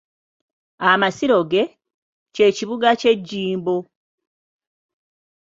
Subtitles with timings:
[0.91, 1.63] Amasiro ge,
[2.33, 3.75] kye kibuga kye Jjimbo.